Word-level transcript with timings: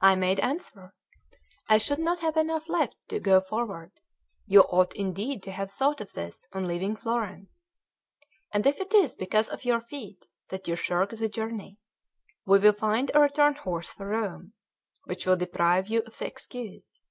I 0.00 0.16
made 0.16 0.40
answer: 0.40 0.92
"I 1.68 1.78
should 1.78 2.00
not 2.00 2.18
have 2.18 2.36
enough 2.36 2.68
left 2.68 2.96
to 3.10 3.20
go 3.20 3.40
forward; 3.40 3.92
you 4.44 4.62
ought 4.62 4.92
indeed 4.96 5.40
to 5.44 5.52
have 5.52 5.70
thought 5.70 6.00
of 6.00 6.14
this 6.14 6.48
on 6.52 6.66
leaving 6.66 6.96
Florence; 6.96 7.68
and 8.52 8.66
if 8.66 8.80
it 8.80 8.92
is 8.92 9.14
because 9.14 9.48
of 9.48 9.64
your 9.64 9.80
feet 9.80 10.26
that 10.48 10.66
you 10.66 10.74
shirk 10.74 11.10
the 11.10 11.28
journey, 11.28 11.78
we 12.44 12.58
will 12.58 12.72
find 12.72 13.12
a 13.14 13.20
return 13.20 13.54
horse 13.54 13.92
for 13.92 14.08
Rome, 14.08 14.54
which 15.04 15.26
will 15.26 15.36
deprive 15.36 15.86
you 15.86 16.00
of 16.06 16.18
the 16.18 16.26
excuse." 16.26 17.02